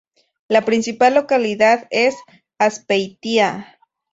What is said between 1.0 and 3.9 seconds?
localidad es Azpeitia.